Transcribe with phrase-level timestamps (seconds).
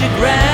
[0.00, 0.47] your ground.